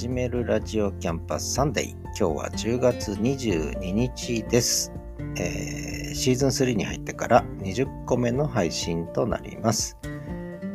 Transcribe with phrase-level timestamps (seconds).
[0.00, 1.90] 始めるラジオキャンパスサンデー。
[1.90, 4.90] 今日は10月22日です、
[5.36, 9.98] えー、シーズン3に入ってから20個目の配信となります。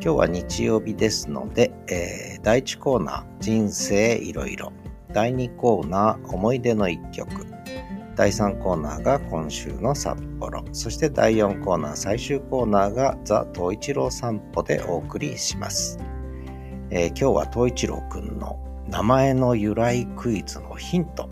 [0.00, 4.72] 日は日曜日ですので、えー、第1コーナー人生いろいろ。
[5.12, 7.46] 第2コーナー思い出の1曲。
[8.14, 10.64] 第3コーナーが今週の札幌。
[10.70, 15.98] そして第4コーナー最終コーナーがザ・東一郎散歩でお送りします。
[16.90, 21.28] えー、今日は東一郎くんの名前の由来クイズのヒント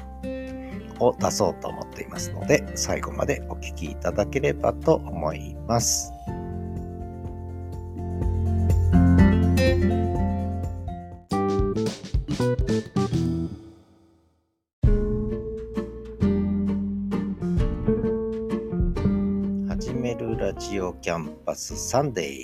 [0.98, 6.12] を出そうと思っていますので、最後までお聞きいただければと思います。
[19.68, 22.34] 始めるラジオキャンパスサンデー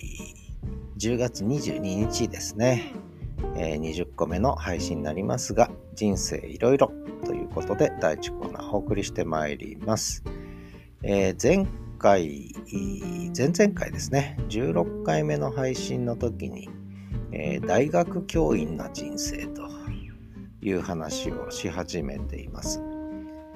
[0.99, 3.10] 10月22日ですね。
[3.57, 6.93] えー、20個目の配信になりますが、人生いろいろ
[7.25, 10.25] ということで第1コーナーお送りしてまいります。
[11.03, 11.67] えー、前
[11.99, 12.53] 回、
[13.37, 16.69] 前々回ですね、16回目の配信の時に、
[17.33, 19.63] えー、大学教員な人生と
[20.63, 22.83] いう話をし始めています。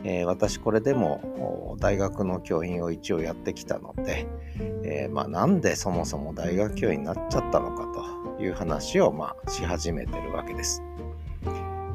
[0.05, 4.27] えー、私これでも大学の教員を一応やってきたので、
[4.84, 10.82] えー、まあ、なんでそもそも大学教員になっちゃったのかという話を、まあ、し始めてるわけです。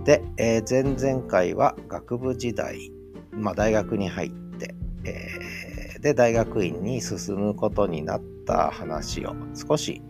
[0.03, 2.91] で、えー、前々回は学部時代、
[3.31, 10.01] まあ、大学に入って、えー、で大学院に進むことになった話を少し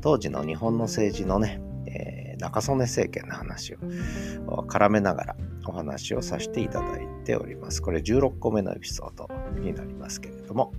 [0.00, 3.78] 当時の日本の政治のね、えー、中曽根政権の話を
[4.68, 7.82] 絡めながらお話をさせていただいております。
[7.82, 9.28] これ16個目のエピソード
[9.60, 10.72] になりますけれども、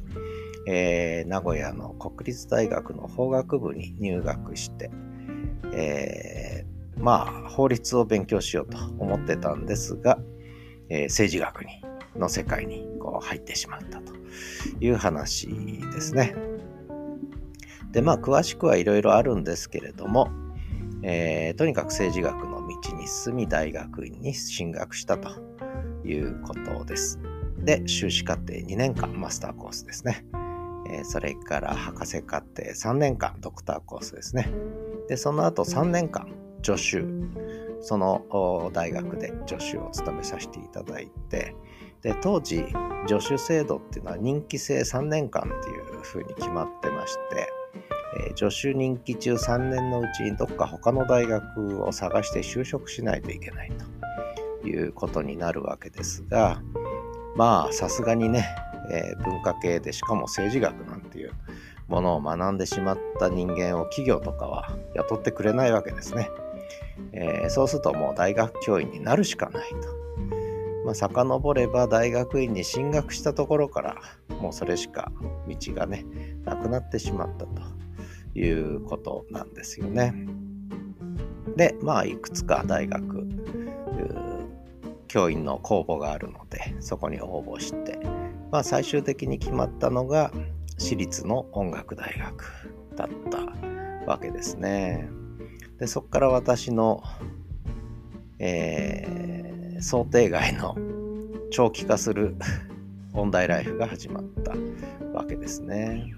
[0.66, 4.92] えー、名古屋の国立大学の法学部に入学して、
[5.74, 10.20] えー、まあ法律を勉強しようと思ってたんですが、
[10.90, 11.82] えー、政治学に
[12.16, 14.14] の世界にこう入ってしまったと
[14.80, 16.36] いう話ですね。
[17.92, 20.30] でまあ詳しくはいろいろあるんですけれども、
[21.04, 25.30] えー、とにかく政治学の道に進み大学院に進学したと
[26.06, 27.20] いうことです。
[27.60, 30.26] で修士課程2年間マスターコースですね。
[30.90, 34.50] えそれから博士課程3年間ドクターコースですね。
[35.08, 36.28] で、その後3年間
[36.64, 37.04] 助手、
[37.82, 41.56] その大学で助手を務めさせていただいて、
[42.02, 42.66] で、当時
[43.08, 47.50] 助手制度っていうのは任期制3年間っていうふうに決まってまして、
[48.28, 53.72] え助手任期中3年のうちにどっか他の大学を探して就職しないといけない
[54.62, 56.62] ということになるわけですが、
[57.36, 58.48] まあさすがにね、
[58.92, 61.32] えー、文化系でしかも政治学なんていう
[61.88, 66.30] ものを学んでしまった人間を企業とかは雇ってくれないわけですね。
[67.12, 70.04] えー、そうするともう大学教員になるしかないと。
[70.86, 74.02] まあ、遡れば大学院に進学したところから
[74.42, 75.14] もうそれしか
[75.48, 76.06] 道がね
[76.44, 77.62] なくなってしまったと
[78.36, 80.14] いうことなんですよね。
[81.56, 83.28] でまあいくつか大学
[85.08, 88.00] 教員の公募があるのでそこに応募して
[88.54, 90.32] まあ、最終的に決まったのが
[90.78, 92.52] 私立の音楽大学
[92.96, 95.10] だったわけですね。
[95.80, 97.02] でそこから私の、
[98.38, 100.78] えー、想定外の
[101.50, 102.36] 長期化する
[103.16, 104.54] 音大ライフが始まった
[105.14, 106.14] わけですね。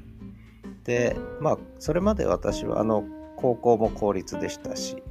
[0.83, 3.05] でまあそれまで私はあの
[3.37, 5.01] 高校も公立でしたし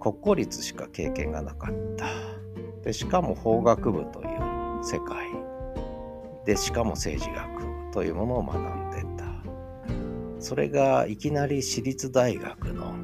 [0.00, 2.06] 国公立しか経験がなかった
[2.82, 5.41] でしかも法学部という世界
[6.44, 9.32] でしかも政治学というものを学んでた。
[10.40, 12.94] それがいきなり私立大学の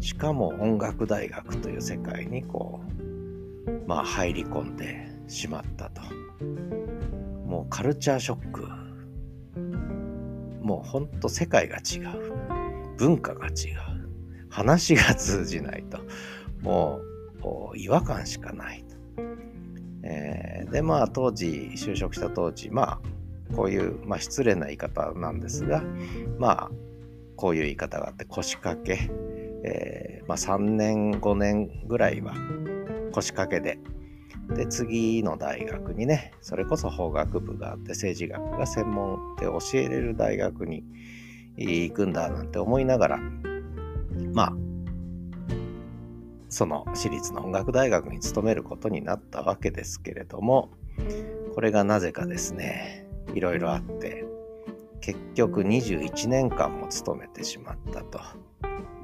[0.00, 2.80] しかも音楽大学という世界にこ
[3.66, 6.02] うまあ入り込んでしまったと。
[7.44, 8.66] もうカルチャーショック。
[10.62, 12.96] もうほんと世界が違う。
[12.96, 13.52] 文化が違う。
[14.48, 15.98] 話が通じないと。
[16.62, 17.00] も
[17.74, 18.85] う違和感しかない
[20.08, 23.00] えー、でまあ当時就職した当時まあ
[23.54, 25.82] こういう、まあ、失礼な言い方なんですが
[26.38, 26.70] まあ
[27.36, 29.10] こういう言い方があって腰掛け、
[29.64, 32.34] えー、まあ、3年5年ぐらいは
[33.12, 33.78] 腰掛けで
[34.54, 40.84] で次の大学にねそれこそ法学部があって政治学が専門で教えれる大学に
[41.56, 43.18] 行くんだなんて思いながら
[44.32, 44.65] まあ
[46.48, 50.70] その私立の音楽大学に勤めることになったわけですけれども
[51.54, 54.24] これがなぜかですねいろいろあって
[55.00, 58.20] 結局21年間も勤めてしまったと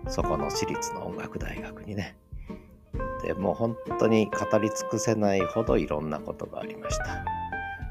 [0.08, 2.16] そこの私立の音楽大学にね
[3.22, 7.24] でもう本当に語り尽くせないほどいろんなことがありました。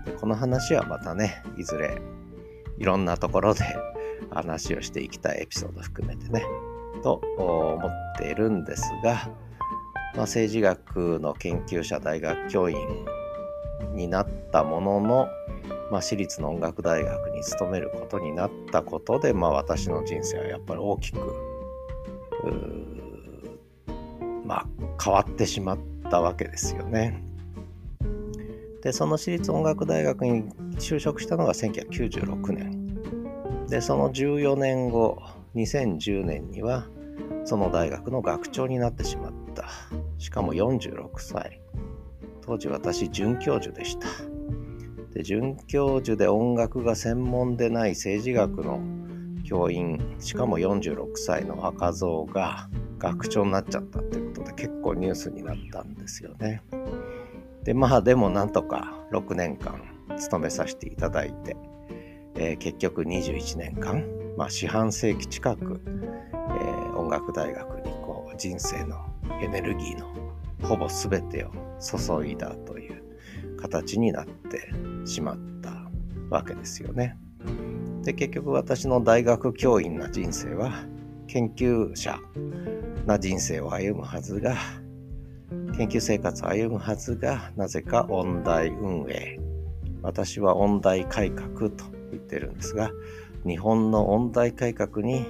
[0.06, 2.01] でこの話はまたね、いずれ
[2.77, 3.63] いろんなところで
[4.31, 6.44] 話をしていきたいエピソード含めてね、
[7.01, 9.30] と思っているんですが、
[10.13, 12.77] まあ、政治学の研究者、大学教員
[13.94, 15.27] になったものの、
[15.92, 21.51] まあ、私立の音楽大学に勤めることになったことで、まあ、私の人生はやっぱり大きく
[24.51, 24.65] まあ、
[25.01, 25.77] 変わってしまっ
[26.09, 27.24] たわけですよね。
[28.83, 30.44] でその私立音楽大学に
[30.75, 35.21] 就職したのが1996年でその14年後
[35.56, 36.88] 2010年には
[37.44, 39.65] その大学の学長になってしまった。
[40.18, 41.62] しかも46歳
[42.42, 44.07] 当時私准教授でした。
[45.13, 48.80] で准教授で音楽が専門でない政治学の
[49.44, 56.62] 教員しかも46歳の若造が学長になっちゃったってことで結構ニュースになったんですよね。
[57.63, 59.81] でまあでもなんとか6年間
[60.18, 61.57] 勤めさせていただいて、
[62.36, 64.06] えー、結局21年間、
[64.38, 69.06] まあ、四半世紀近く、えー、音楽大学にこう人生の
[69.42, 70.07] エネルギーの
[70.63, 73.04] ほぼ全てを注いだという
[73.57, 74.72] 形になって
[75.06, 75.89] しまった
[76.30, 77.18] わけですよね。
[78.04, 80.72] で結局私の大学教員な人生は
[81.27, 82.19] 研究者
[83.06, 84.56] な人生を歩むはずが
[85.77, 89.39] 研究生活を歩むはずがなぜか音大運営
[90.01, 92.92] 私は音大改革と言ってるんですが
[93.46, 95.26] 日本の音大改革に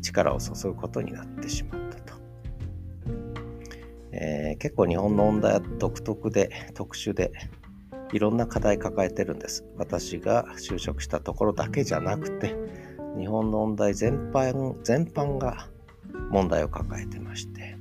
[0.00, 2.14] 力を注ぐことになってしまったと、
[4.12, 7.32] えー、結構日本の音大は独特で特殊で
[8.12, 9.64] いろんな課題抱えてるんです。
[9.76, 12.54] 私が就職したところだけじゃなくて、
[13.18, 15.68] 日本の音大全般全般が
[16.30, 17.78] 問題を抱えてまして、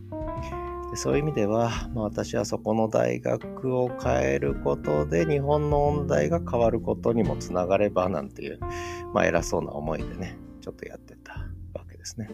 [0.92, 8.60] でそういう意味では、まあ、私はそこの大学を変えることで日本の音大が変わることにもつながればなんていう、
[9.14, 11.34] まあ、偉そうな思いでね、ちょっとやってた
[11.74, 12.30] わけですね。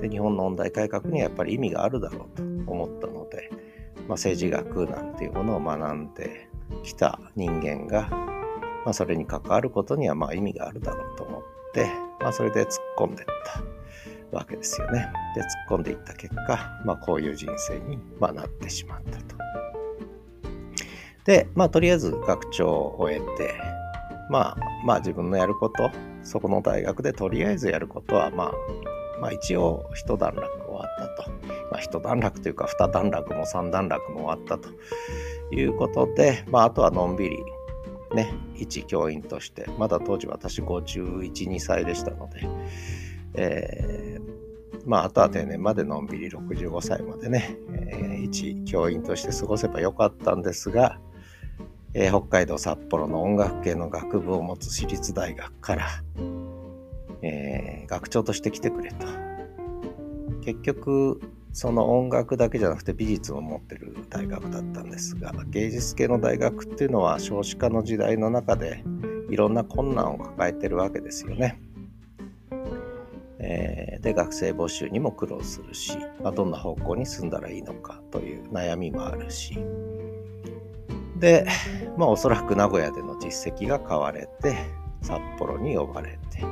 [0.00, 3.50] で日本の音大改革にはやっぱり意味があるだろうと思ったので、
[3.96, 6.48] まあ、政治学なんていうものを学んで
[6.82, 8.08] 来た人間が、
[8.84, 11.86] まあ、それに関わることにはまあ意味があるだろうと思って、
[12.20, 12.68] まあ、それで突っ
[12.98, 13.26] 込んでっ
[14.30, 15.10] たわけですよね。
[15.34, 19.36] で突っ込んでいった結果、まあ、こういう人生に、まあ、なってしまったと。
[21.24, 23.54] で、まあ、とりあえず学長を終えて、
[24.30, 25.90] まあ、まあ自分のやること、
[26.22, 28.52] そこの大学でとりあえずやることは、まあ、
[29.20, 31.30] まあ一応一段落終わったと。
[31.70, 34.70] まあ一段落というか二段落も三段落も終わったと
[35.54, 37.36] いうことで、まあ、あとはのんびり、
[38.14, 42.48] ね、一教員として、まだ当時私51、2歳でしたので、
[43.34, 50.98] えー、まあ、あとは定年までのんびり65歳までね、えー、一教員として過ごせばよかったんですが、
[51.94, 55.88] えー、北海道札幌の音楽系の学部を持つ私立大学から、
[57.22, 59.06] えー、学長として来てくれと。
[60.42, 61.20] 結局、
[61.52, 68.84] その音楽だけじゃなくて美術を持ってる大学だったんですが芸術系の大学っていうのは少子化の時代の中で
[69.30, 71.60] いろんな困難を抱えてるわけですよね。
[73.42, 79.58] えー、で学生募集にも苦労するし、まあ、どんな方向に進んだらいいのかという悩みもあるし
[81.20, 81.46] で
[81.96, 84.56] まあおそらく名古屋での実績が買われて
[85.02, 86.42] 札幌に呼ばれて、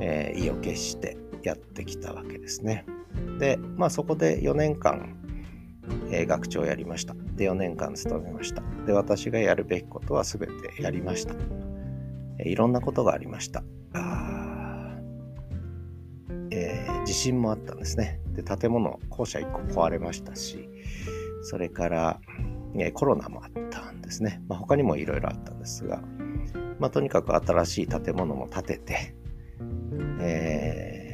[0.00, 2.84] えー、意を決してやってきたわけですね。
[3.38, 5.16] で、まあそこで4年間、
[6.10, 7.14] えー、学長をやりました。
[7.36, 8.62] で、4年間勤めました。
[8.86, 11.34] で、私がやるべきことは全てやりました。
[12.38, 13.62] えー、いろんなことがありました。
[16.50, 18.20] えー、地震もあったんですね。
[18.34, 20.68] で、建物、校舎1個壊れましたし、
[21.42, 22.20] それから、
[22.76, 24.42] え、コロナもあったんですね。
[24.48, 26.02] まあ、他にもいろいろあったんですが、
[26.78, 29.14] まあ、とにかく新しい建物も建てて、
[30.20, 31.04] えー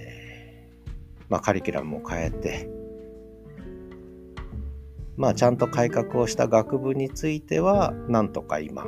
[1.30, 2.68] まあ、カリキュラムも変えて、
[5.16, 8.84] まあ、ちゃんと改革をした学部については、なんとか今、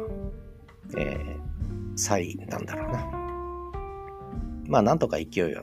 [0.99, 3.11] えー、再、なんだろうな。
[4.66, 5.62] まあ、なんとか勢いは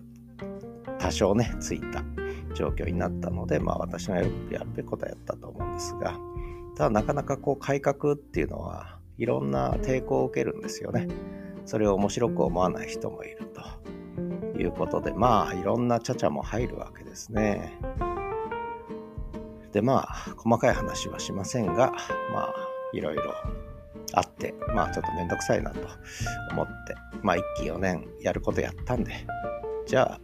[1.00, 2.04] 多少ね、ついた
[2.54, 4.32] 状況になったので、まあ、私がやる
[4.74, 6.18] べきことはやったと思うんですが、
[6.80, 11.10] ただ、なかなかこう、改革っていうのは、いろんな抵抗を受けるんですよね。
[11.66, 13.60] それを面白く思わない人もいると。
[14.58, 17.78] いうことで、まあ、いろんなちゃちゃも入るわけですね。
[19.74, 21.92] で、まあ、細かい話はしませんが、
[22.32, 22.56] まあ、
[22.94, 23.34] いろいろ
[24.14, 25.80] あって、まあ、ちょっとめんどくさいなと
[26.52, 29.12] 思って、まあ、1期4年やることやったんで、
[29.86, 30.20] じゃあ、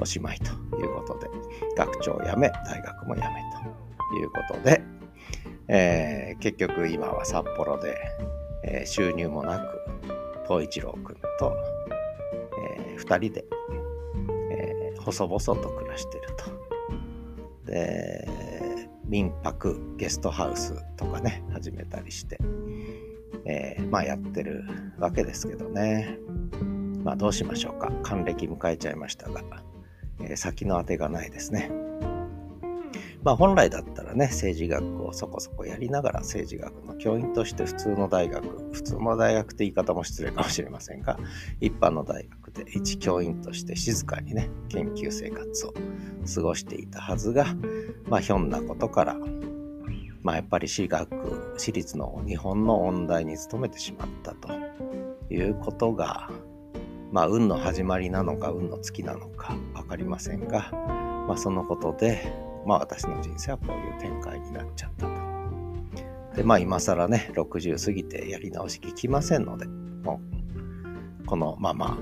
[0.00, 1.28] おしまいということで、
[1.76, 3.28] 学長を辞め、大学も辞め
[4.08, 4.99] ということで、
[5.72, 7.96] えー、結局今は札幌で、
[8.64, 9.80] えー、収入もなく、
[10.48, 11.54] 東一郎君と、
[12.76, 13.44] えー、2人で、
[14.50, 17.70] えー、細々と暮らしてると。
[17.70, 18.28] で、
[19.04, 22.40] 民泊ゲストハウスとかね、始めたりして、
[23.44, 24.64] えー、まあやってる
[24.98, 26.18] わけですけどね。
[27.04, 27.92] まあどうしましょうか。
[28.02, 29.44] 還暦迎えちゃいましたが、
[30.20, 31.70] えー、先のあてがないですね。
[33.22, 41.18] まあ本来だったらね、政治学をそこそこやりながら政治学の教員として普通の大学、普通の大学って言い方も失礼かもしれませんが、
[41.60, 45.74] 一般の大学で一教員として静かにね、研究生活を
[46.34, 47.46] 過ごしていたはずが、
[48.08, 49.16] まあひょんなことから、
[50.22, 54.48] まあやっぱり私学、私立の日本の音大に勤めてしまったと
[55.30, 56.30] いうことが、
[57.12, 65.30] まあ運の始まりなのか運の月なのか分かりませんが、まあそのことで、まあ私の人生はこういう展開になっちゃったと。
[66.36, 70.20] で、まあ今更ね、60過ぎてやり直し聞きませんので、も
[71.22, 71.98] う、このまま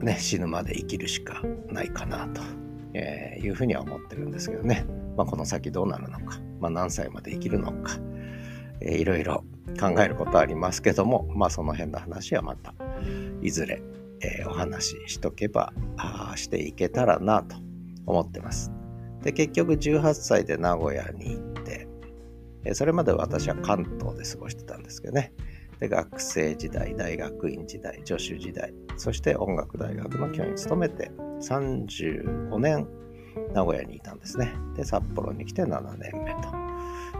[0.00, 2.42] ね、死ぬまで生きるしかないかなと、
[2.94, 4.84] えいうふうには思ってるんですけどね。
[5.16, 7.98] まあこの先どうなるのか、まあ何歳まで生きるのか、
[8.80, 9.44] えー、いろいろ
[9.80, 12.74] 考えることありますけども、まあその辺の話はまた
[13.40, 13.82] いずれ、
[14.20, 17.56] えー、お話ししとけばあしていけたらなと
[18.06, 18.70] 思ってます。
[19.22, 25.32] で、結局18歳で名古屋に行って、それまで私は関東で過ごしてたんですけどね。
[25.80, 31.10] で、学生時代、大学院時代、助手時代、そして音楽大学の教員に勤めて
[31.40, 32.86] 35年
[33.52, 34.54] 名古屋にいたんですね。
[34.76, 36.52] で、札幌に来て7年目と。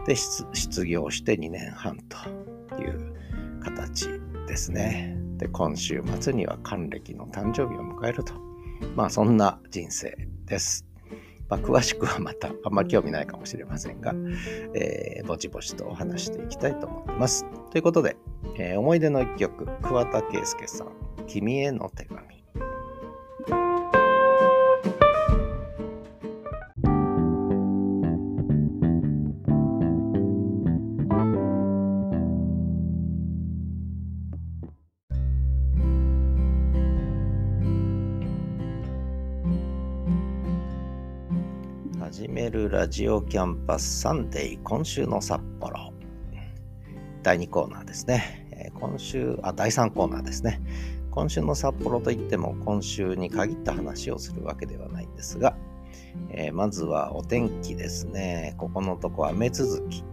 [0.05, 3.13] で、失業して2年半という
[3.61, 4.07] 形
[4.47, 5.17] ですね。
[5.37, 8.33] で、今週末には還暦の誕生日を迎えると。
[8.95, 10.92] まあ、そんな人生です。
[11.53, 14.15] まあ、詳しくはまたあんまり興味ないかもしれませんが、
[14.73, 17.45] えー、ぼちぼちとお話していきたいと思います。
[17.69, 18.17] ということで、
[18.57, 20.87] えー、思い出の一曲、桑田佳祐さん、
[21.27, 22.32] 君への手紙。
[42.13, 45.91] 始めるラジオキャンパスサンデー今週の札幌。
[47.23, 50.61] 第2コーナーですね、今週あ第3コーナーですね。
[51.09, 55.57] 今週の札幌といっても今週に限った話をするわけではないんですが、
[56.29, 58.53] えー、まずはお天気ですね。
[58.59, 60.03] ここのとこ雨続き。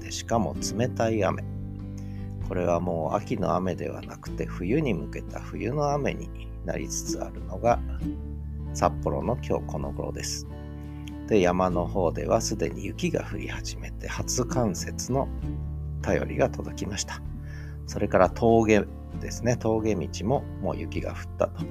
[0.00, 1.44] でしかも冷たい雨。
[2.48, 6.30] これはもう秋の雨ではなくて冬に向けた冬の雨に
[6.64, 7.78] なりつつあるのが
[8.72, 10.46] 札幌の今日この頃です。
[11.30, 15.28] で山の方ではすでに雪が降り始めて初冠雪の
[16.04, 17.22] 便りが届きました。
[17.86, 18.84] それから峠
[19.20, 19.56] ですね。
[19.56, 21.64] 峠道ももう雪が降ったと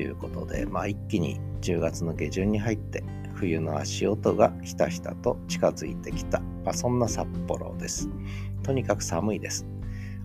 [0.00, 3.02] いうことで、まあ、一気に10月の下旬に入って
[3.34, 8.08] 冬の足音がひたひたと近づいてきた、まあ、そんな札幌です。
[8.62, 9.66] とにかく寒いです。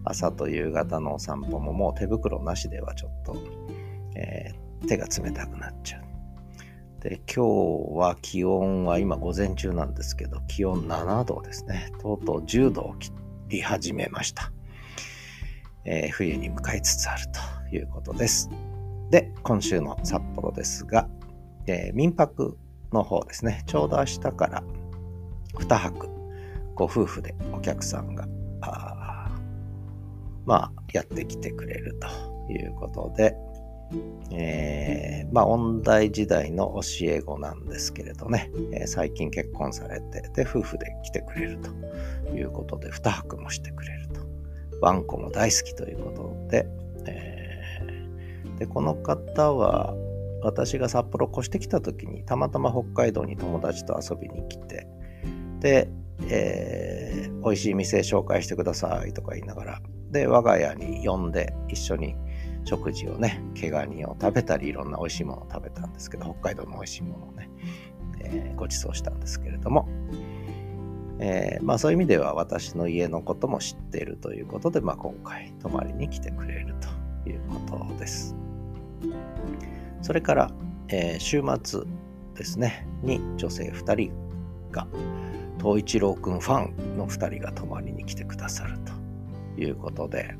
[0.04, 3.36] 朝と夕方のお散歩ももう手袋なしではちょっと、
[4.16, 6.07] えー、手が冷たくなっちゃう。
[7.00, 11.92] で今日は気温は今午前中なんですけど、気温7度ですね。
[12.00, 13.12] とうとう10度を切
[13.50, 14.52] り始めました。
[15.86, 17.26] えー、冬に向かいつつある
[17.70, 18.50] ということです。
[19.12, 21.08] で、今週の札幌ですが、
[21.68, 22.58] えー、民泊
[22.92, 24.64] の方ですね、ちょうど明日から
[25.54, 26.10] 2泊、
[26.76, 28.28] ご夫婦でお客さんが、
[28.62, 29.30] あ
[30.46, 33.36] まあ、やってきてくれるということで、
[34.32, 44.22] えー、まあ、音大時代の教え子なんですけれどね、えー、最近結婚されて、で、夫婦で来てくれるということで、2泊もしてくれると。
[44.82, 46.68] ワンコも大好きということで、
[47.08, 49.96] えー、で、この方は、
[50.44, 54.88] 私が札幌越してきた時に、たまたま北海道に友達と遊びに来て、
[55.60, 55.90] で、
[56.30, 62.16] えー、美味しい店紹介してくださいとか言いながら、で、我が家に呼んで一緒に
[62.68, 67.50] 食事をね、毛ガニを食べたり、いろんな美味しいものを食べたんですけど、北海道の美味しいものをね、
[68.20, 69.88] えー、ご馳走したんですけれども、
[71.20, 76.76] えー、まあそういう意味では私の家のことも知っているということで、まあ今回泊まりに来てくれる
[77.24, 78.36] ということです。
[80.02, 80.52] それから、
[80.90, 81.82] えー、週末
[82.36, 84.12] ですね、に女性2人
[84.72, 84.88] が、
[85.58, 88.78] 東一郎くんファンの2人が泊まりに来てくださる
[89.56, 90.36] ということで、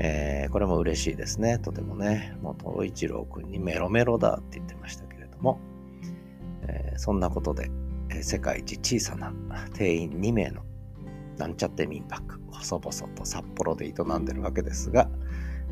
[0.00, 1.58] えー、これも嬉しいですね。
[1.58, 2.36] とてもね。
[2.40, 5.58] もう、東一郎くんにメロメロだって言ってましたけれども、
[6.68, 7.68] えー、そんなことで、
[8.10, 9.32] え、世界一小さな
[9.74, 10.62] 定員2名の
[11.36, 15.10] なんちゃって民泊、細々と札幌で営んでるわけですが、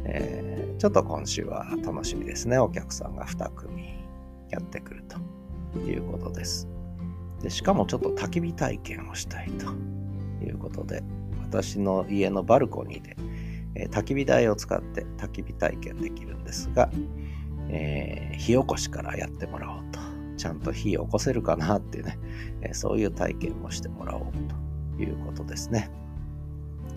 [0.05, 2.59] えー、ちょっと今週は楽しみですね。
[2.59, 3.95] お客さんが2組
[4.51, 5.05] やってくる
[5.73, 6.69] ということです。
[7.43, 9.67] でしかもちょっと焚き火体験をしたいと
[10.45, 11.05] いうことで、
[11.43, 13.17] 私の家のバルコニーで、
[13.79, 16.91] え、焚き火台を使って焚き火体験できるんですが、
[17.69, 20.01] えー、火起こしからやってもらおうと。
[20.37, 22.19] ちゃんと火起こせるかなっていうね、
[22.61, 24.23] え、そういう体験をしてもらおう
[24.97, 25.91] ということですね。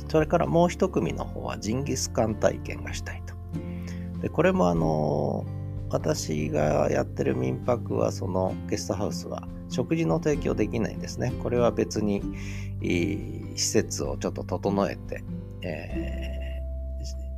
[0.10, 3.36] それからもう一組の方はジンギスカン体験がしたいと。
[4.22, 5.46] で、これもあの
[5.90, 11.34] 私がやってる民泊はそのゲストハウスは食事の提供できないんですね。
[11.42, 12.22] これは別に
[12.82, 15.24] 施設をちょっと整えて、
[15.62, 16.39] えー、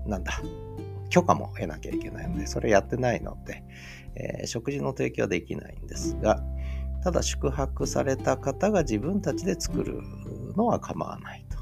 [0.06, 0.42] なんだ、
[1.10, 3.64] 許可も得なきゃいけないので、それやってないので、
[4.16, 6.44] えー、食事の提供はできないんですが、
[7.04, 10.02] ただ宿泊された方が自分たちで作る
[10.56, 11.58] のは構わないと。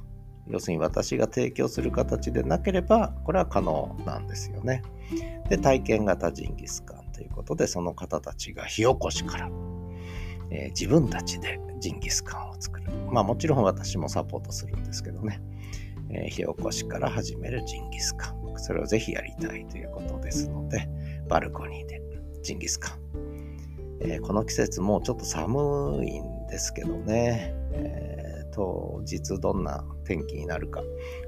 [0.48, 4.82] 要するに私が提供する形でなければ、これは可能なんですよね。
[5.50, 9.50] で、体験型ジンギスカンということで、その方たちが火起こしから、
[10.50, 12.92] えー、自分たちでジンギスカンを作る。
[13.12, 15.40] まあもちろん私もサポートするんですけどね。
[16.10, 18.40] えー、火起こしから始めるジンギスカン。
[18.58, 20.90] それをぜひやりたいということですので、
[21.28, 22.02] バルコニーで
[22.44, 23.00] ジンギスカン。
[24.02, 30.82] えー、この季節もうちょっと寒いんですけどね、えー、当日どんな天気になるか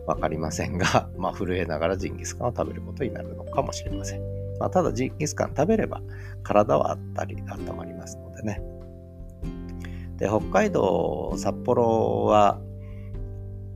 [0.08, 4.22] わかりませんが、 まあ、震えながらジンギスカンを食べることになるのかもしれません。
[4.60, 6.02] まあ、ただジンギスカン食べれば
[6.44, 8.62] 体はあったり温まりますのでね。
[10.18, 12.62] で、北海道、札幌は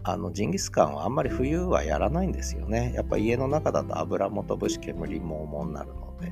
[0.08, 2.94] あのジンギスカンはあんまり冬はやらないんですよね。
[2.94, 6.32] やっぱ家の中だと油も飛ぶし煙も重になるので、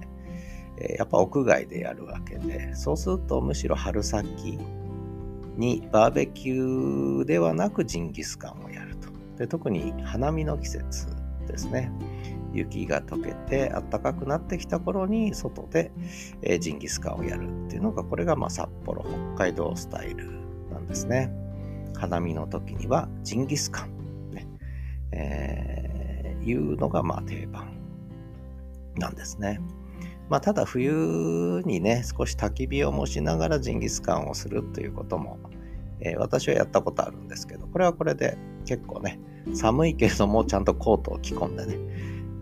[0.77, 4.59] え、やっぱ屋外でやるわけで、そうするとむしろ春先
[5.57, 9.09] にバーベキューではなくジンギスカンをやると。
[9.39, 11.07] で特に花見の季節
[11.47, 11.91] ですね。
[12.53, 15.91] 雪が溶けて暖かくなってきた頃に外で、
[16.43, 19.03] え、ジンギスカンをやるっていうのがこれがまあ札幌
[19.35, 20.29] 北海道スタイル
[20.71, 21.33] なんですね。
[21.95, 24.47] 花見の時にはジンギスカン、ね
[25.11, 27.77] えー、いうのがまあ定番
[28.95, 29.59] なんですね。
[30.29, 35.37] まあ、ただ冬にね、少し焚き火をもしながらジンギスカンをするということも、
[35.99, 39.19] えー、私はやったことあるんですけど、これはこれで結構ね、
[39.53, 41.77] 寒いけれどもちゃんとコートを着込んでね、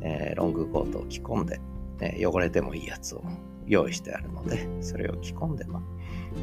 [0.02, 1.60] えー、ロングコートを着込んで、
[2.02, 3.24] え、汚れてもいいやつを
[3.68, 5.82] 用意してあるので、それを着込んで、ま、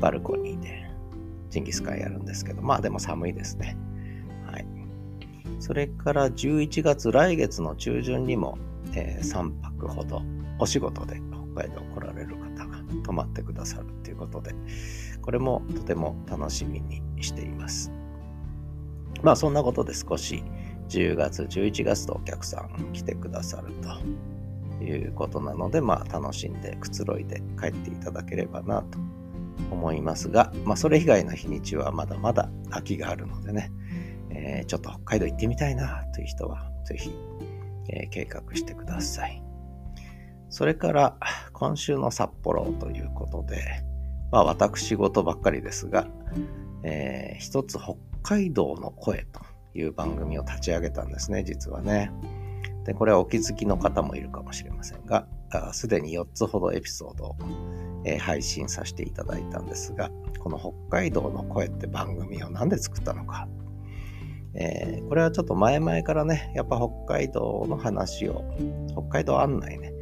[0.01, 0.88] バルコニーで
[1.50, 3.76] ジンギスカンやるんですけど、まあでも寒いですね。
[4.46, 4.66] はい。
[5.61, 8.58] それから11月、来月の中旬にも、
[8.94, 10.22] えー、3泊ほど
[10.58, 11.20] お仕事で
[11.54, 14.54] 北海道来られる方が泊まってくださるということで、
[15.22, 17.90] これもとても楽しみにしています。
[19.22, 20.42] まあそんなことで少し
[20.88, 23.72] 10月、11月とお客さん来てくださる
[24.78, 28.98] ということなので、まあ楽しんでくつろいで帰っていただければなと
[29.71, 33.71] 思いますが、まあ、それ以外の日にちはまだまだ空きがあるのでね、
[34.31, 37.11] えー、ちょっと北海道行ってみたいなという人は、ぜひ、
[37.90, 39.42] えー、計画してください。
[40.51, 41.16] それから、
[41.53, 43.83] 今週の札幌ということで、
[44.31, 46.07] まあ、私事ばっかりですが、
[46.83, 49.40] えー、一つ北海道の声と
[49.75, 52.11] いう番組を立ち上げたんですね、実はね。
[52.85, 55.27] で、これはお気づきの方もいるかもしれませんが、
[55.73, 57.37] すでに4つほどエピソードを
[58.04, 63.48] えー、配信させていただいたんですが、この北海道の声って番組を何で作ったのか。
[64.54, 68.44] えー、これはちょっと前々からね、やっぱ北海道の話を、
[68.92, 69.92] 北海道案内ね、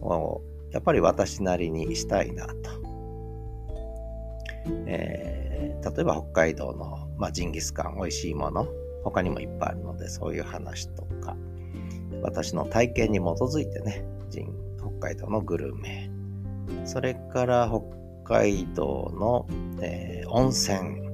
[0.00, 2.54] をやっぱり私なりにしたいなと。
[4.86, 8.66] えー、例えば北海道の、まあ、ジンギスカン、美味しいもの、
[9.04, 11.36] 他にもいっぱいあるので、そういう話とか、
[12.22, 14.04] 私の体験に基づいてね、
[14.78, 16.10] 北海道のグルメ、
[16.84, 17.96] それから北
[18.36, 19.46] 海道の、
[19.82, 21.06] えー、温泉、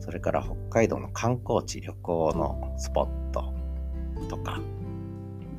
[0.00, 3.52] それから北海道の観光地、旅行のスポット
[4.28, 4.60] とか、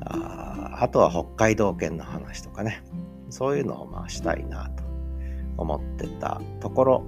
[0.04, 2.82] ああとは北海道犬の話とかね、
[3.30, 4.84] そういうのをまあしたいなと
[5.56, 7.04] 思ってたところ、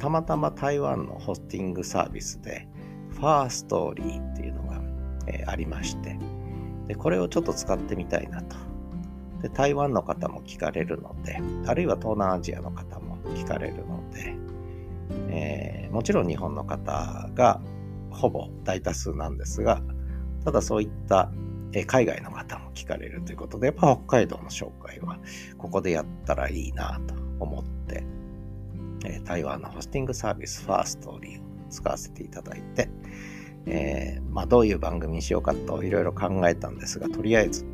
[0.00, 2.68] たまたま台湾のホスティングサービスで、
[3.10, 4.80] ファーストーリーっていうのが、
[5.26, 6.18] えー、ありまして、
[6.86, 8.56] で、これをちょっと使ってみたいなと
[9.42, 14.36] で台湾の方も聞かれるので、あるいは東南アジアの方も聞かれるので、
[15.30, 17.60] えー、もちろん日本の方が
[18.10, 19.82] ほぼ大多数なんですが、
[20.44, 21.30] ただそういった、
[21.86, 25.18] 海外の方も聞かれるということで、やっぱ北海道の紹介は
[25.58, 28.04] ここでやったらいいなと思って、
[29.24, 32.88] 台湾のホスティングサービスファーストリーを使わせていただいて、
[33.66, 37.66] えー、まあ、どういう番組にしようかといろいろ考えたんですが、とりあえず、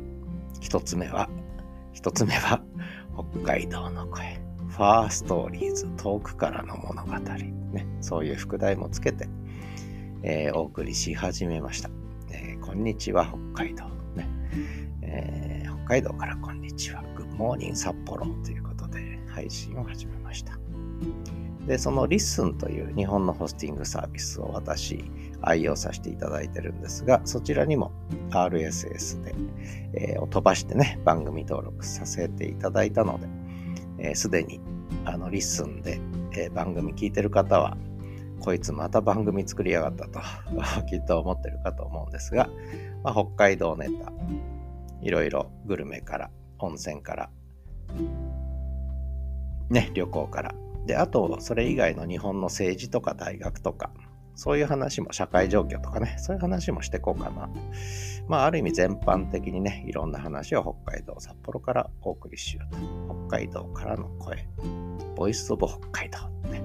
[0.59, 1.29] 一つ目は、
[1.95, 2.61] 一つ目は、
[3.13, 4.37] 北海道の声。
[4.67, 7.17] ファーストーリーズ、遠くからの物語。
[7.17, 9.29] ね、そういう副題もつけて、
[10.21, 11.89] えー、お送りし始めました。
[12.31, 13.85] えー、こんにちは、北海道。
[14.13, 14.27] ね
[15.03, 17.01] えー、北海道からこんにちは。
[17.15, 20.59] Good morning 札幌ということで配信を始めました。
[21.65, 25.09] で、その LISTEN という日本のホスティングサービスを私、
[25.41, 27.91] 愛用させていただいてるんですが、そちらにも
[28.31, 29.35] RSS で、
[29.93, 33.19] えー、を飛ばしてね、番組登録させていただいたの
[33.97, 34.59] で、す、え、で、に
[35.05, 35.99] あの LISTEN で、
[36.33, 37.77] えー、番組聞いてる方は、
[38.39, 40.19] こいつまた番組作りやがったと
[40.87, 42.49] きっと思ってるかと思うんですが、
[43.03, 44.11] まあ、北海道ネタ、
[45.01, 47.29] いろいろグルメから、温泉から、
[49.69, 50.55] ね、旅行から。
[50.85, 53.91] で、あと、それ以外の日本の政治とか大学とか、
[54.35, 57.49] そういう話も、社会状況とかね、そういう話もしていこうかな。
[58.27, 62.77] まあ、ある意味全般的にね、いろんな話を北海道、札幌からお送りしようと。
[63.27, 64.47] 北海道からの声、
[65.15, 66.61] ボイスオブ北海道ね、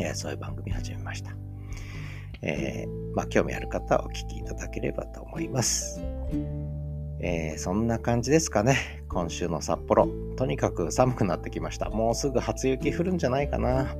[0.00, 1.36] えー、そういう番組始めました。
[2.42, 6.00] えー、まあ、興味ある方はお聞きいただければと思います。
[7.20, 9.04] えー、そんな感じですかね。
[9.08, 10.08] 今週の札幌。
[10.36, 11.88] とにかく寒くなってきました。
[11.88, 13.96] もうすぐ初雪降るんじゃないかな。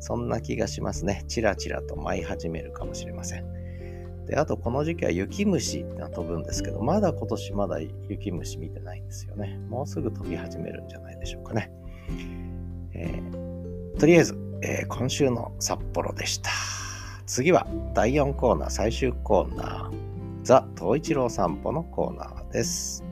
[0.00, 1.24] そんな気がしますね。
[1.28, 4.26] チラチラと舞い始めるかもしれません。
[4.26, 7.78] で、あとこの時期は雪虫が飛ぶんですけど、まだ今年まだ
[8.08, 9.58] 雪虫見てないんですよね。
[9.68, 11.70] もうすぐ飛び始めるんじゃないでしょうかね。
[12.92, 16.50] えー、とりあえず、えー、今週の札幌でした。
[17.26, 23.05] 次は第4コーナー、最終コーナー、ザ・東一郎散歩のコーナーです。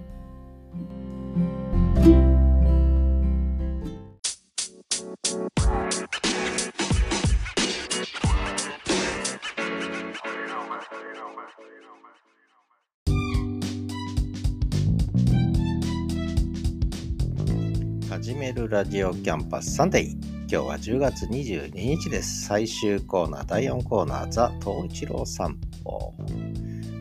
[18.74, 20.10] ラジオキャンパスサンデー。
[20.12, 22.46] 今日は10月22日です。
[22.46, 26.12] 最終コーナー、第4コーナー、ザ・東一郎散歩。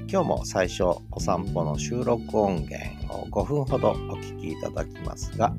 [0.07, 2.77] 今日も最初お散歩の収録音源
[3.11, 5.51] を5分ほどお聞きいただきますが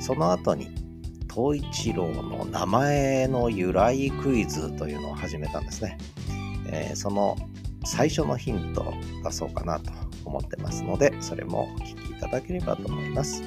[0.00, 0.70] その後に
[1.30, 5.98] 東一郎の名前の由来クイズというのを始めたんですね、
[6.68, 7.36] えー、その
[7.84, 9.92] 最初のヒントを出そうかなと
[10.24, 13.42] 思ってますのでそれもお聞きいただければと思います、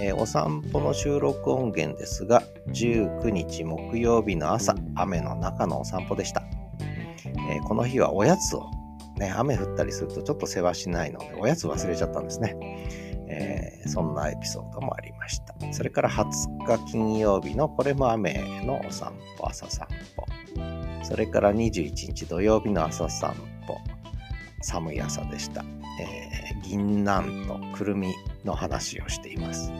[0.00, 6.42] えー、お散歩の収録音源ですが19日木曜日の朝雨の中のお散歩でした、
[7.50, 8.70] えー、この日はおやつを
[9.18, 12.56] ね、雨降ったりするとちょっと世話しないので、おやつ忘れちゃったんですね。
[13.30, 15.54] えー、そんなエピソードもありました。
[15.72, 16.24] それから20
[16.64, 20.24] 日金曜日のこれも雨のお散歩、朝散歩。
[21.04, 23.34] それから21日土曜日の朝散
[23.66, 23.76] 歩。
[24.62, 25.64] 寒い朝でした。
[26.00, 29.72] えー、銀杏とくるみの話をしています。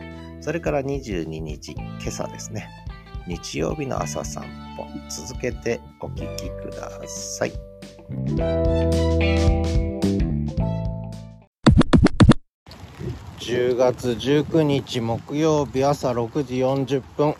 [0.48, 2.70] それから22日、今朝ですね。
[3.26, 4.44] 日曜日の朝散
[4.78, 4.86] 歩。
[5.10, 7.52] 続けてお聞きください。
[13.40, 17.34] 10月19日木曜日朝6時40分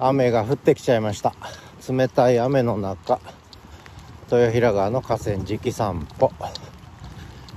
[0.00, 1.32] 雨が降ってきちゃいました
[1.88, 3.20] 冷たい雨の中
[4.32, 6.32] 豊平川の河川敷散歩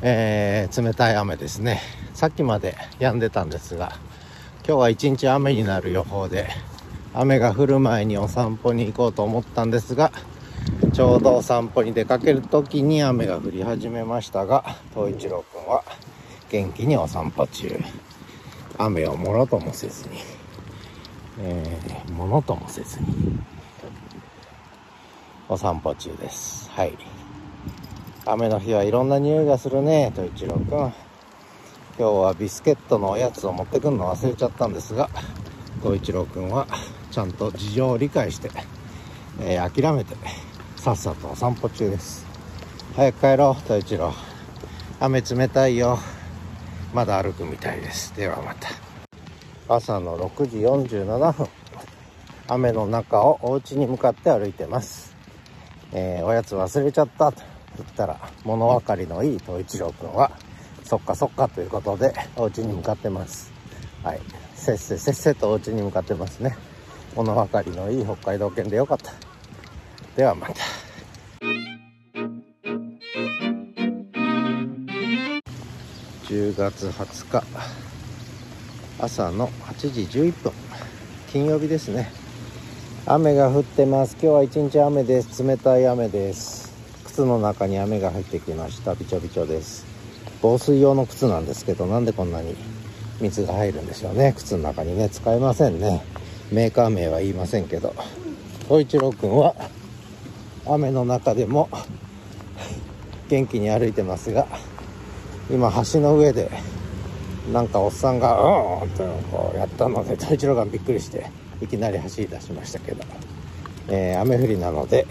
[0.04, 1.82] えー、冷たい雨ですね
[2.14, 3.98] さっきまで止んでたんですが
[4.70, 6.48] 今日は一日雨になる予報で
[7.16, 10.12] 雨が降る前にお散歩に行こうと思ったんですが
[10.94, 15.84] ちょうどお散歩に出かける時に雨が降り始めましたが東一郎くんは
[16.52, 17.68] 元気にお散歩中。
[18.78, 20.20] 雨をもろともせずに、
[21.40, 23.40] えー、ものともせずに。
[25.48, 26.70] お散歩中です。
[26.70, 26.96] はい。
[28.24, 30.94] 雨の日はいろんな匂いがするね東一郎くん
[32.00, 35.10] 今日はビスケットのおやつを持ってくるの忘れちゃったんですが
[35.84, 36.66] 東一郎くんは
[37.12, 38.50] ちゃんと事情を理解して、
[39.42, 40.16] えー、諦めて
[40.78, 42.26] さっさとお散歩中です。
[42.96, 44.14] 早く帰ろう太一郎。
[45.02, 46.00] 雨冷たいよ。
[46.94, 48.16] まだ歩くみたいです。
[48.16, 48.70] ではまた。
[49.68, 51.50] 朝の6時47分。
[52.48, 55.18] 雨の中をお家に向かって歩いてます、
[55.92, 57.34] えー、おやつ忘れちゃった。
[57.34, 57.44] と
[57.78, 60.32] 言ったら物分かりのいい東一郎くんは
[60.90, 63.52] そっかそっかということでお家に向かってます。
[64.04, 64.22] はい。
[64.56, 66.58] せっせせっせとお家に向かってますね。
[67.16, 69.14] 物分かりのいい北海道犬でよかった。
[70.16, 70.56] ではまた。
[76.24, 77.44] 10月20日
[79.00, 80.52] 朝の8時11分。
[81.32, 82.12] 金曜日ですね、
[83.06, 84.14] 雨が降ってます。
[84.14, 85.44] 今日は一日雨です。
[85.44, 86.74] 冷たい雨です。
[87.06, 88.96] 靴の中に雨が入ってきました。
[88.96, 89.89] びちょびちょです。
[90.42, 92.56] 防水用の靴なんですけどなんでこんなに
[93.20, 94.34] 水が入るんでしょうね。
[94.38, 96.04] 靴の中にね使えませんね。
[96.52, 97.94] メーカー名は言いませんけど。
[98.70, 99.56] 東一郎くんは
[100.68, 101.70] 雨の中でも
[103.28, 104.48] 元気に歩いてますが
[105.50, 106.52] 今橋の上で
[107.52, 108.38] なんかおっさんが
[108.84, 113.04] 「うん」とこうやったので東一郎がびっくりしていきなり走り出しましたけど、
[113.88, 115.08] えー、雨降りなので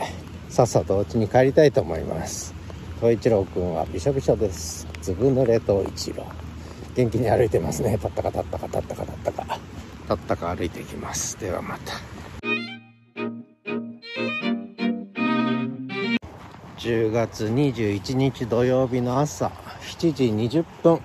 [0.48, 2.54] さっさとお家に帰りたいと思います。
[3.00, 4.87] 東一郎くんはびしょびしょです。
[5.00, 6.26] ずぶ濡れ東一郎
[6.98, 7.96] 元気に歩いてますね。
[7.96, 9.58] たったかたったかたったかたったか。
[10.08, 11.38] たったか歩いていきます。
[11.38, 11.92] ではまた。
[16.78, 19.52] 10月21日土曜日の朝。
[19.82, 21.00] 7時20分。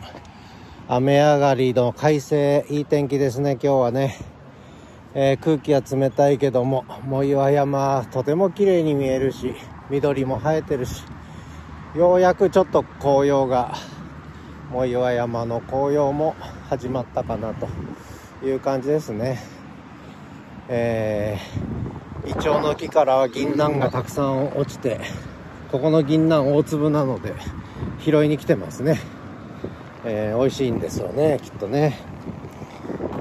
[0.87, 2.65] 雨上がりの快晴。
[2.71, 3.51] いい天気ですね。
[3.51, 4.17] 今日はね、
[5.13, 9.53] えー、空気は冷たいけども藻岩山とても綺麗に見えるし
[9.91, 11.03] 緑も生えてるし。
[11.95, 13.75] ようやくちょっと紅葉が
[14.71, 16.35] 藻岩山の紅葉も
[16.67, 17.67] 始まったかなと
[18.43, 19.39] いう感じですね。
[20.69, 25.01] えー、イチョウの木からは銀杏がたくさん落ちて
[25.71, 27.35] ここの銀杏大粒なので
[27.99, 28.99] 拾いに来てますね、
[30.03, 31.99] えー、美味しいんですよねきっとね。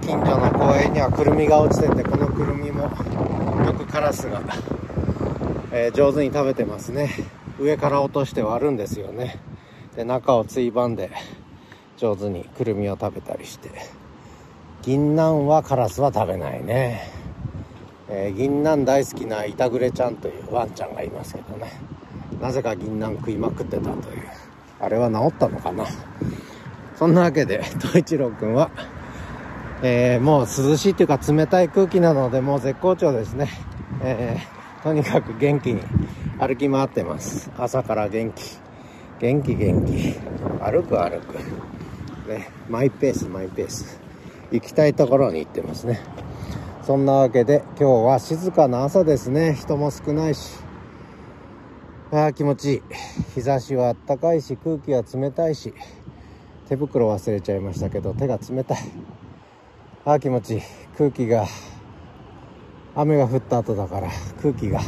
[0.00, 2.84] 近所の公園にはくるみが落ちててこのくるみも
[3.66, 4.40] よくカラスが、
[5.72, 7.10] えー、上手に食べてますね。
[7.58, 9.38] 上から落として割るんですよね。
[9.96, 11.10] で中をついばんで
[11.96, 13.70] 上手にくるみを食べたりして。
[14.82, 17.08] 銀杏はカラスは食べないね、
[18.08, 21.70] えー、銀杏大好きなイタグレちゃんというワンちゃんがいますけどね。
[22.40, 23.96] なぜか銀杏食いまくってたという。
[24.80, 25.86] あれは治ったのかな。
[26.96, 28.70] そんなわけで東一郎くんは、
[29.82, 33.48] えー、もう涼しいっていうか冷たい空気なのでもう絶好調ですね、
[34.02, 35.82] えー、とにかく元気に
[36.42, 37.52] 歩き回ってます。
[37.56, 38.58] 朝から元気。
[39.20, 40.12] 元気元気。
[40.60, 41.38] 歩く歩く。
[42.28, 44.00] ねマイペースマイペース。
[44.50, 46.00] 行きたいところに行ってますね。
[46.82, 49.54] そんなわけで今日は静かな朝ですね。
[49.54, 50.58] 人も少ないし。
[52.10, 52.82] ああ気持ちいい。
[53.36, 55.72] 日差しはあったかいし空気は冷たいし。
[56.68, 58.78] 手袋忘れちゃいましたけど手が冷たい。
[60.04, 60.62] ああ気持ちいい。
[60.98, 61.46] 空気が
[62.96, 64.08] 雨が降った後だから
[64.42, 64.80] 空気が。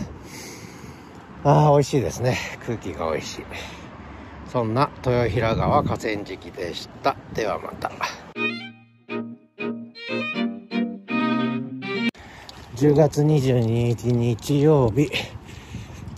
[1.46, 2.38] ああ美味しいですね。
[2.64, 3.44] 空気が美味しい。
[4.50, 7.14] そんな豊平川河川敷でした。
[7.34, 7.92] ではまた。
[12.76, 15.10] 10月22日日曜日。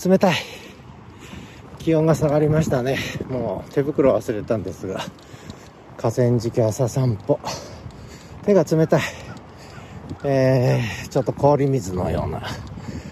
[0.09, 0.37] 冷たい。
[1.81, 2.97] 気温が下がりましたね。
[3.29, 5.01] もう手袋忘れたんですが。
[5.97, 7.41] 河川敷朝散歩。
[8.45, 9.01] 手が冷たい。
[10.23, 12.43] えー、ちょっと氷水のような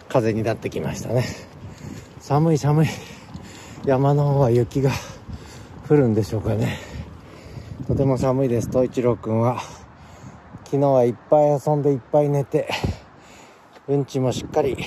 [0.09, 1.24] 風になってきましたね。
[2.27, 2.89] 寒い寒い。
[3.85, 4.91] 山の方は雪が
[5.87, 6.79] 降るんでしょうかね。
[7.87, 9.61] とても寒いです東一郎くんは。
[10.65, 12.71] 昨日はいっぱい遊んでいっぱい寝て
[13.89, 14.79] うんちもしっかり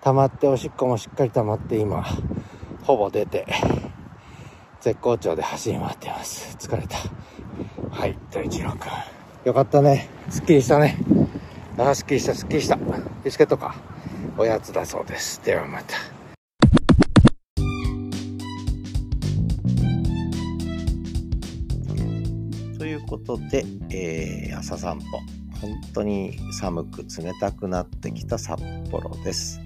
[0.00, 2.02] 溜まっておしっこもしっかり溜まって今
[2.82, 3.46] ほぼ出て
[4.80, 6.56] 絶好調で走り回ってます。
[6.58, 6.96] 疲れた。
[7.94, 8.88] はい東一郎くん
[9.44, 10.08] よかったね。
[10.30, 10.96] すっきりしたね。
[11.76, 12.78] ああすっきりしたすっきりした。
[13.22, 13.74] ビスケットか。
[14.38, 15.44] おやつだそうです。
[15.44, 16.11] ではまた。
[23.12, 25.04] ことで、えー、朝散歩。
[25.60, 28.58] 本当に寒く冷たくなってきた札
[28.90, 29.60] 幌です。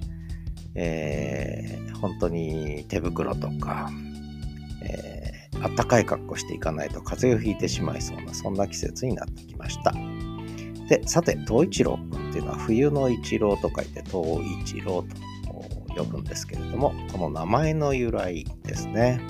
[0.74, 3.88] えー、本当に手袋とか、
[4.82, 9.94] えー、あったかい格好していかないと風邪をひいてしまいそうな、そんな季節になってきました。
[10.88, 19.20] で、さて、東一郎っていうのは冬の一郎と書いて東一郎と呼ぶんですけれども、この名前の由来ですね。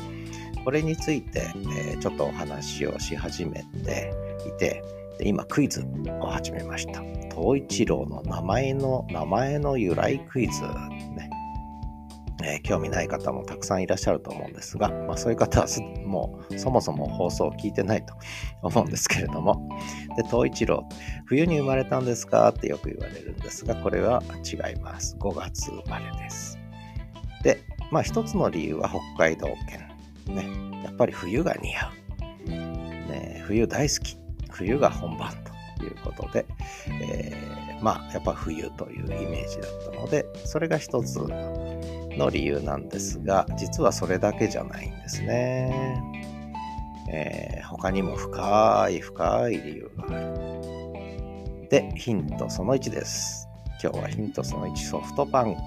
[0.66, 1.52] これについて、
[1.94, 4.12] え、ちょっとお話をし始めて
[4.48, 4.83] いて、
[5.16, 5.87] で今クイズ
[6.20, 7.02] を始めました。
[7.31, 11.31] 東一郎の名前の、名前の由来クイズね。
[12.42, 15.68] えー、興味ない方もたくさんいらっしゃると思うんですが、まあ、そういう方は
[16.05, 18.14] もうそもそも放送を聞いてないと
[18.62, 19.68] 思うんですけれども、
[20.16, 20.85] で、東一郎、
[21.26, 25.16] 冬に生まれたんですかってよく言われるんですが、これは違います。
[25.20, 26.59] 5月生まれです。
[27.44, 27.61] で、
[27.92, 29.86] まあ一つの理由は北海道犬。
[30.26, 30.48] ね、
[30.84, 31.92] やっぱり冬が似合
[32.46, 32.50] う。
[32.50, 34.16] ね、冬大好き。
[34.50, 35.32] 冬が本番
[35.78, 36.46] ということで、
[37.02, 46.02] えー、まあ、やっぱ冬というイメージだったので、それが一つの理由なんですが、実はそれだけじゃないんですね。
[47.08, 51.68] えー、他にも深い深い理由がある。
[51.68, 53.48] で、ヒントその1です。
[53.82, 55.60] 今日はヒントその1ソフトバンク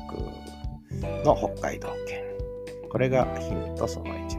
[1.23, 2.23] の北海道圏。
[2.89, 4.38] これがヒントその1です。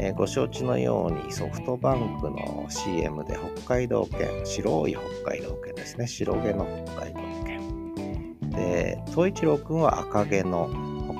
[0.00, 6.06] えー、ご承知のようにソフトバンクの CM で北海道犬、白い北海道犬ですね。
[6.06, 8.50] 白毛の北海道犬。
[8.50, 10.70] で、東一郎くんは赤毛の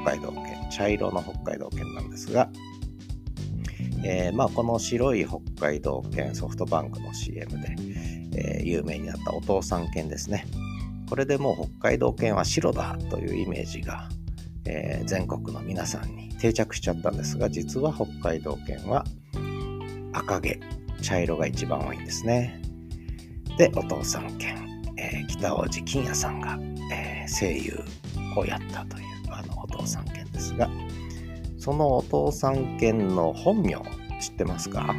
[0.05, 2.49] 北海道犬、茶色の北海道犬なんですが、
[4.05, 7.75] えー、まあ、この白い北海道犬ソフトバンクの CM で、
[8.37, 10.47] えー、有名になったお父さん犬ですね。
[11.11, 14.09] これでもう北海道犬は白だというイメージが、
[14.68, 19.04] えー、全国の皆さんに定着しちゃったんですが実は北海道犬は
[20.12, 20.61] 赤毛
[21.00, 22.61] 茶色が一番多いんですね。
[23.57, 24.54] でお父さん犬、
[24.96, 26.59] えー、北大路金也さんが、
[26.92, 27.81] えー、声優
[28.37, 30.70] をやったというあのお父さん犬ですが
[31.59, 33.76] そのお父さん犬の本名
[34.20, 34.94] 知ってますか？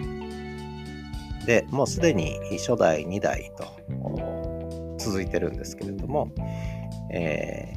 [1.45, 6.31] でもうすでに初代2代と続いてるんですけれども、
[7.11, 7.73] え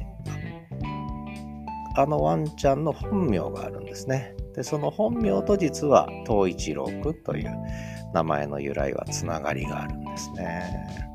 [1.95, 4.35] あのワンちゃんの本名があるんですね。
[4.55, 7.51] で、その本名と実は東一郎くんという
[8.13, 11.09] 名前の由来はつながりがあるんですね。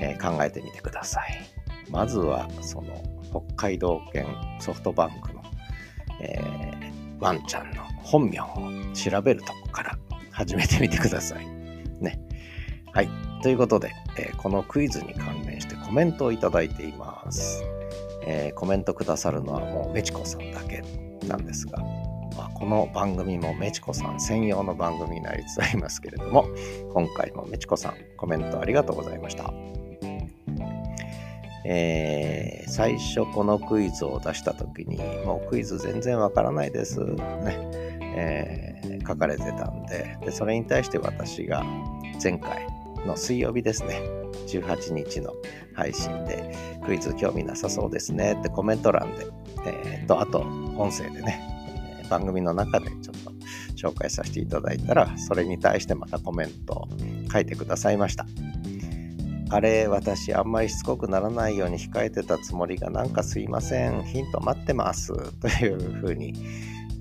[0.00, 1.38] えー、考えてみてください。
[1.90, 4.26] まずはその北海道犬
[4.60, 5.42] ソフトバンクの、
[6.20, 8.46] えー、ワンちゃんの本名を
[8.94, 9.98] 調べるとこから
[10.32, 11.46] 始めてみてください。
[12.00, 12.20] ね。
[12.92, 13.08] はい。
[13.42, 17.62] ということで、えー、このクイズに関連してコメントをいただいています。
[18.26, 20.82] えー、コメントくださるのはもうメチコさんだけ
[21.26, 21.78] なんですが、
[22.36, 26.46] まあ、この番組もメチコさん専用の番組になりつつありますけれども、
[26.92, 29.52] 今回もメチコさんコメントありがとうございました。
[31.68, 37.18] えー、最初このクイズを出した時にもうクイズ全然わからないですね、
[38.00, 41.64] えー、書かれてたんででそれに対して私が
[42.22, 42.68] 前回
[43.06, 44.00] の水曜日ですね。
[44.48, 45.32] 18日の
[45.74, 48.36] 配信でクイズ興味なさそうですね。
[48.38, 49.26] ってコメント欄で、
[49.66, 51.40] えー、とあと音声でね
[52.10, 53.32] 番組の中でちょっと
[53.76, 56.88] 紹介させていただいたらそれに対してまたコメントを
[57.32, 58.26] 書いてくださいました。
[59.48, 64.02] あれ私あんまりしつこくならないように控えてたつもりがなんかすいません。
[64.04, 65.12] ヒント待ってます。
[65.40, 66.34] というふうに、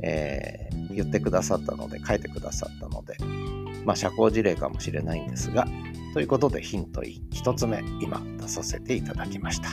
[0.04, 3.18] えー、言ってくださったので書いてくださったので
[3.84, 5.68] まあ社交辞令かもしれないんですが
[6.16, 9.68] ということでヒント1つ目今出させていただきました、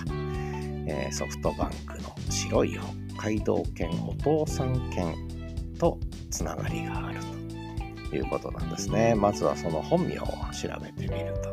[0.89, 2.77] えー、ソフトバンクの白い
[3.15, 5.15] 北海道犬お父さん犬
[5.79, 6.01] と
[6.33, 7.21] つながりがある
[8.11, 9.15] ということなんですね。
[9.15, 11.53] まずはその本名を調べてみると。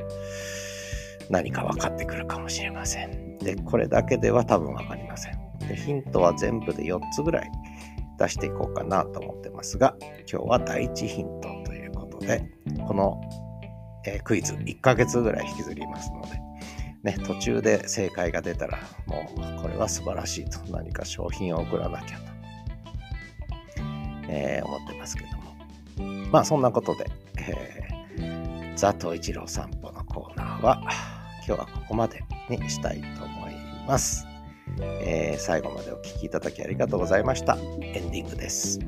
[1.29, 3.37] 何か分かってくるかもしれません。
[3.37, 5.37] でこれだけでは多分分かりません。
[5.67, 7.51] でヒントは全部で4つぐらい
[8.17, 9.95] 出していこうかなと思ってますが
[10.31, 12.41] 今日は第1ヒントということで
[12.87, 13.21] この
[14.09, 16.39] えー、クイズ1ヶ月ぐらい引きずりますので、
[17.03, 22.23] ね、途中で正解が出たらもうこれは素晴らしいと何か商品を送らなきゃと、
[24.27, 25.23] えー、思ってますけ
[25.97, 27.05] どもまあそんなことで、
[27.37, 30.81] えー、ザト一郎散歩のコーナーは
[31.45, 33.53] 今日はここまでにしたいと思い
[33.87, 34.25] ます。
[34.79, 37.57] えー、最後までお聴きいただきありがとうございました。
[37.81, 38.79] エンディングです。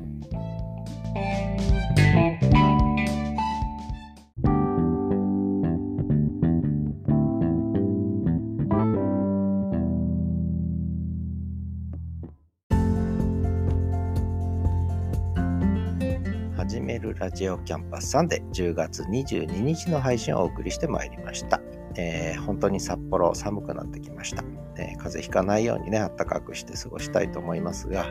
[17.34, 21.60] ジオキャンパスさんで10月22日の配信をお送りしてまいりました。
[21.96, 24.44] えー、本当に札幌寒くなってきました。
[24.76, 28.06] えー、風邪ひかないようにね、あったかくして過ごしたいと思いますが、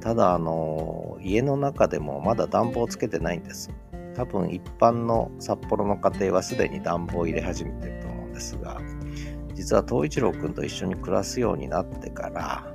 [0.00, 3.70] ただ、あのー、家の中でもまだ暖房つけてないんです。
[4.14, 8.80] 多分一般の札幌の家庭はすでに暖房を入れ始めてると思うんですが、
[9.54, 12.72] 実は東一郎くんと一緒に暮らすようになってから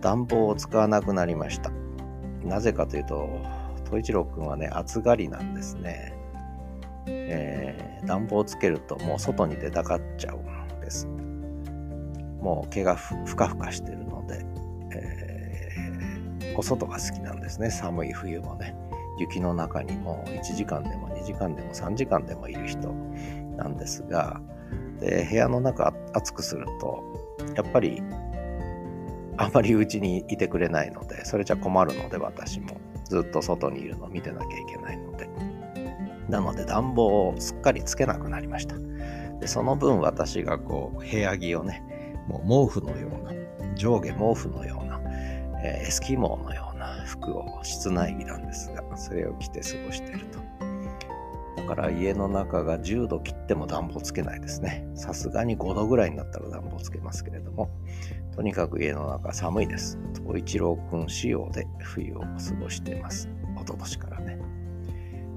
[0.00, 1.70] 暖房を使わなくなりました。
[2.42, 3.28] なぜかというと、
[3.90, 6.14] 小一郎くんはね、暑がりなんですね。
[7.06, 11.06] えー、暖房つけるともう外に出たがっちゃうんです。
[11.06, 14.44] もう毛がふかふかしてるので、
[14.92, 17.70] えー、お外が好きなんですね。
[17.70, 18.74] 寒い冬もね。
[19.18, 22.88] 雪の中にも1時間でも2時間でも3時間でもいる人
[23.56, 24.40] なんですが、
[25.00, 27.02] で部屋の中暑くすると、
[27.54, 28.02] やっぱり
[29.36, 32.76] あまりうちにいてくれないので、それじゃ困るので私も。
[33.14, 35.28] ずっと外にいるのを見てなきゃいけないので。
[36.28, 38.76] なので暖房をすっかりつけなくなりました。
[39.38, 41.82] でその分私がこう部屋着をね、
[42.26, 43.32] もう毛布のような、
[43.76, 45.00] 上下毛布のような、
[45.62, 50.63] えー、エスキモーのような服を室内着なんですが、それを着て過ごしていると。
[51.66, 54.86] から家の中が10度切っても暖房つけないですね。
[54.94, 57.70] さすがに5度ぐらいになったら暖房つけますけれども、
[58.34, 59.98] とにかく家の中寒いです。
[60.14, 62.26] 東一郎くん仕様で冬を過
[62.60, 63.28] ごしてます。
[63.56, 64.38] 一昨年からね。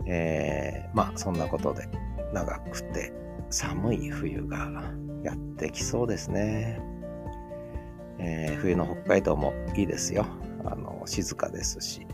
[0.06, 1.88] えー、まあそんなことで
[2.34, 3.14] 長くて
[3.50, 4.84] 寒い冬が
[5.24, 6.82] やってきそうですね。
[8.20, 10.26] えー、冬の北海道もいいですよ。
[10.66, 12.08] あの静かですし。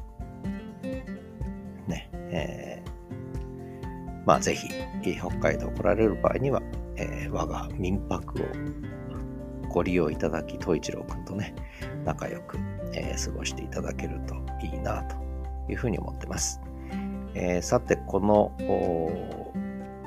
[1.87, 2.72] ね、えー、
[4.25, 4.69] まあぜひ
[5.17, 6.61] 北海道来られる場合には、
[6.95, 8.45] えー、我が民泊を
[9.73, 11.55] ご利用いただき、東一郎くんとね、
[12.05, 12.57] 仲良く、
[12.93, 15.15] えー、過ごしていただけるといいなと
[15.67, 16.61] いうふうに思ってます。
[17.33, 18.51] えー、さて、この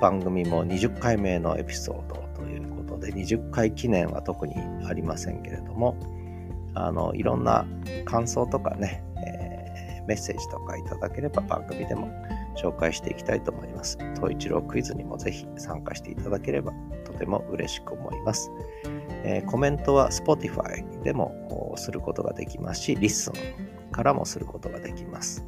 [0.01, 4.55] 番組も20回目のエピソードということで、20回記念は特に
[4.89, 5.97] ありませんけれども、
[6.75, 7.67] あの、いろんな
[8.05, 12.09] 感想とかね、えー、メッセージとかいただければ番組でも
[12.57, 13.99] 紹介していきたいと思います。
[14.15, 16.73] 東一郎クイズにもぜひ参加していただければ
[17.05, 18.51] とても嬉しく思います。
[19.25, 23.33] えー、コメントは Spotify でもすることができますし、 LISTEN
[23.93, 25.45] からもすることができます。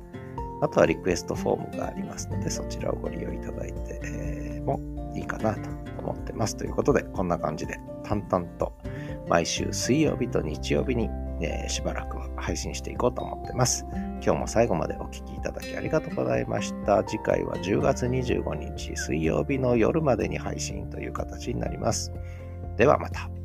[0.61, 4.81] あとはリクエストフォームがありますので、そちらをご利用いただいて、えー、も
[5.15, 5.61] いいかなと
[6.01, 6.57] 思ってます。
[6.57, 8.73] ということで、こんな感じで淡々と
[9.29, 11.09] 毎週水曜日と日曜日に、
[11.41, 13.87] えー、しばらくは配信していこうと思ってます。
[14.23, 17.03] 今日も最後までお聴きいただきありがとうございました。
[17.05, 22.13] 次回は10月25日水曜日の夜までに配信という形になります。
[22.77, 23.38] ではまた。